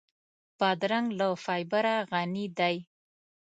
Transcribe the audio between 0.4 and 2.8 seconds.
بادرنګ له فایبره غني دی.